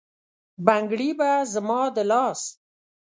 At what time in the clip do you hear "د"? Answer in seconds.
1.95-1.97